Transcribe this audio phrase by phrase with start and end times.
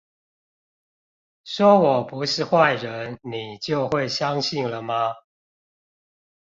[1.43, 5.13] 說我不是壞人你就會相信了嗎？